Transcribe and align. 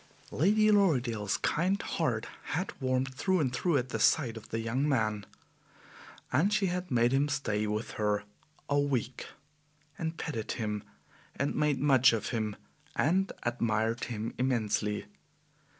Lady 0.31 0.71
Lorridaile's 0.71 1.37
kind 1.37 1.79
heart 1.79 2.25
had 2.55 2.73
warmed 2.81 3.13
through 3.13 3.39
and 3.39 3.53
through 3.53 3.77
at 3.77 3.89
the 3.89 3.99
sight 3.99 4.35
of 4.35 4.49
the 4.49 4.59
young 4.59 4.89
man, 4.89 5.27
and 6.33 6.51
she 6.51 6.65
had 6.65 6.89
made 6.89 7.11
him 7.11 7.29
stay 7.29 7.67
with 7.67 7.91
her 8.01 8.23
a 8.67 8.79
week, 8.79 9.27
and 9.99 10.17
petted 10.17 10.53
him, 10.53 10.81
and 11.35 11.53
made 11.53 11.79
much 11.79 12.13
of 12.13 12.29
him 12.29 12.55
and 12.95 13.31
admired 13.43 14.05
him 14.05 14.33
immensely. 14.39 15.05